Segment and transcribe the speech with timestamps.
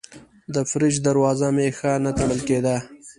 [0.53, 2.77] د فریج دروازه مې ښه نه تړل کېده.